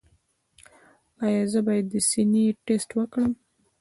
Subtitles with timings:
[1.25, 3.31] ایا زه باید د سینې ټسټ وکړم؟